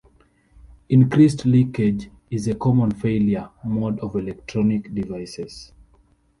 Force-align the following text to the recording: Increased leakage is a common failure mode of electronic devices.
Increased 0.89 1.45
leakage 1.45 2.09
is 2.31 2.47
a 2.47 2.55
common 2.55 2.89
failure 2.91 3.51
mode 3.63 3.99
of 3.99 4.15
electronic 4.15 4.91
devices. 4.95 5.73